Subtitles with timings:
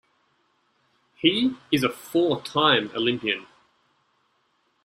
[1.19, 3.45] He is a four-time Olympian.